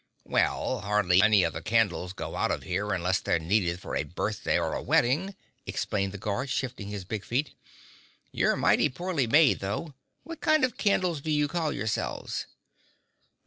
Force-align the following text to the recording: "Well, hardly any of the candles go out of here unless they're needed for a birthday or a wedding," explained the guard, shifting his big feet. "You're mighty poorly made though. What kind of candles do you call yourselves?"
"Well, 0.25 0.79
hardly 0.81 1.21
any 1.21 1.43
of 1.43 1.53
the 1.53 1.61
candles 1.61 2.11
go 2.13 2.35
out 2.35 2.49
of 2.49 2.63
here 2.63 2.91
unless 2.91 3.19
they're 3.19 3.37
needed 3.37 3.79
for 3.79 3.95
a 3.95 4.01
birthday 4.01 4.57
or 4.57 4.73
a 4.73 4.81
wedding," 4.81 5.35
explained 5.67 6.11
the 6.11 6.17
guard, 6.17 6.49
shifting 6.49 6.87
his 6.87 7.05
big 7.05 7.23
feet. 7.23 7.51
"You're 8.31 8.55
mighty 8.55 8.89
poorly 8.89 9.27
made 9.27 9.59
though. 9.59 9.93
What 10.23 10.41
kind 10.41 10.65
of 10.65 10.75
candles 10.75 11.21
do 11.21 11.29
you 11.29 11.47
call 11.47 11.71
yourselves?" 11.71 12.47